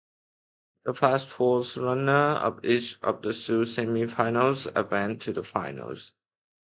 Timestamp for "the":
0.85-0.95, 3.21-3.33, 5.33-5.43